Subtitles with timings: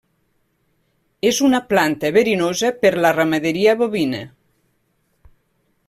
[1.31, 4.27] És una planta verinosa per la ramaderia bovina.